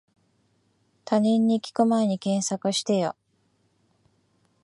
[1.05, 3.15] 他人に聞くまえに検索してよ